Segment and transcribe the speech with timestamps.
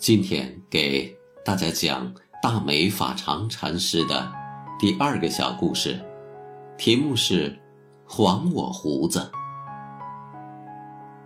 [0.00, 1.14] 今天给
[1.44, 2.10] 大家讲
[2.42, 4.32] 大美法常禅师的
[4.78, 6.00] 第二个小故事，
[6.78, 7.54] 题目是。
[8.06, 9.30] 还我胡子！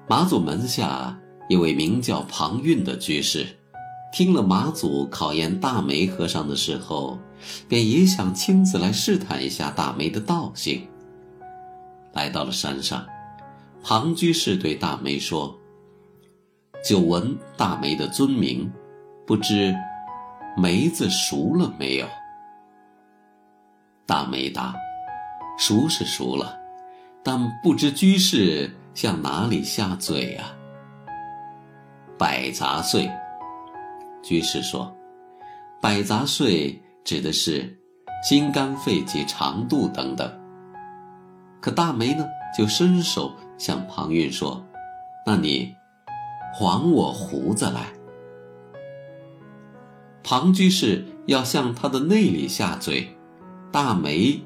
[0.06, 1.16] 马祖门下
[1.48, 3.46] 一位名叫庞蕴的居士，
[4.12, 7.16] 听了马祖考验大梅和尚的时候，
[7.68, 10.87] 便也想亲自来试探一下大梅的道行。
[12.13, 13.07] 来到了山上，
[13.82, 15.59] 庞居士对大梅说
[16.85, 18.71] ：“久闻大梅的尊名，
[19.27, 19.74] 不知
[20.54, 22.07] 梅子熟了没有？”
[24.04, 24.74] 大梅答
[25.59, 26.60] ：“熟是熟了。”
[27.24, 30.54] 但不知居士向哪里下嘴啊？
[32.18, 33.10] 百杂碎。
[34.23, 34.95] 居士说
[35.80, 37.74] ：“百杂碎指的是
[38.23, 40.30] 心肝肺及肠肚等等。”
[41.63, 44.63] 可大梅呢，就伸手向庞蕴说
[45.24, 45.74] ：“那你
[46.55, 47.93] 还我胡子来。”
[50.23, 53.15] 庞居士要向他的内里下嘴，
[53.71, 54.41] 大梅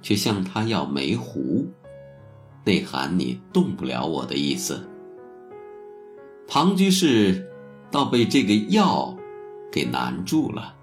[0.00, 1.66] 却向他要梅胡。
[2.64, 4.88] 内涵你动不了我的意思。
[6.46, 7.50] 庞居士
[7.90, 9.14] 倒被这个药
[9.72, 10.74] 给难住了。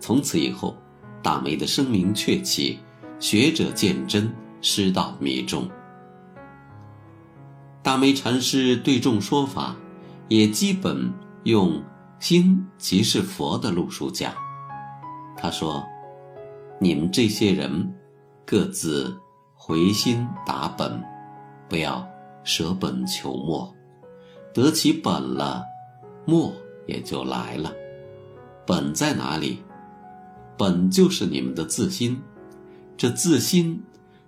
[0.00, 0.76] 从此以后，
[1.22, 2.78] 大梅的声名鹊起，
[3.18, 5.68] 学者见真，师道弥中。
[7.82, 9.76] 大梅禅师对众说法，
[10.28, 11.12] 也基本
[11.44, 11.82] 用
[12.20, 14.32] “心即是佛”的路数讲。
[15.36, 15.84] 他说
[16.80, 17.94] ：“你们这些人，
[18.44, 19.16] 各自。”
[19.58, 21.02] 回心打本，
[21.68, 22.06] 不要
[22.44, 23.74] 舍本求末，
[24.54, 25.64] 得其本了，
[26.24, 26.52] 末
[26.86, 27.72] 也就来了。
[28.64, 29.64] 本在哪里？
[30.56, 32.22] 本就是你们的自心。
[32.96, 33.82] 这自心，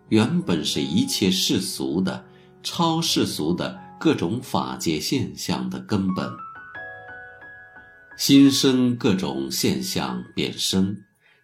[0.08, 2.24] 原本是一切世俗的、
[2.64, 6.30] 超世俗的各种法界现象的根本。
[8.16, 10.96] 心生各种现象便生，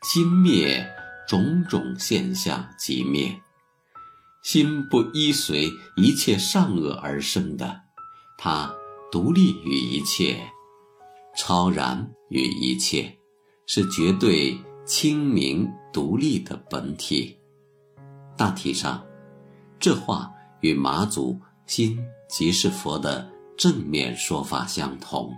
[0.03, 0.87] 心灭
[1.28, 3.41] 种种现象即灭。
[4.42, 7.81] 心不依随一切善恶而生的，
[8.37, 8.75] 它
[9.10, 10.38] 独立于一切，
[11.36, 13.16] 超然于一切，
[13.66, 17.38] 是绝对清明独立的本体。
[18.36, 19.03] 大体上，
[19.78, 21.98] 这话与马祖心
[22.28, 25.32] 即是佛的正面说法相同。